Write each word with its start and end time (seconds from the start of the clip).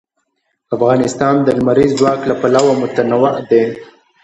افغانستان 0.75 1.35
د 1.41 1.47
لمریز 1.57 1.91
ځواک 1.99 2.19
له 2.29 2.35
پلوه 2.41 2.73
متنوع 2.81 3.33
دی. 3.49 3.63